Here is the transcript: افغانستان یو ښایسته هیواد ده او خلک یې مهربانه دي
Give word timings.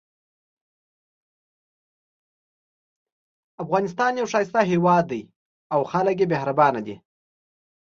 افغانستان 3.63 4.11
یو 4.19 4.27
ښایسته 4.33 4.61
هیواد 4.71 5.03
ده 5.11 5.21
او 5.73 5.79
خلک 5.91 6.15
یې 6.21 6.27
مهربانه 6.33 6.81
دي 6.87 6.95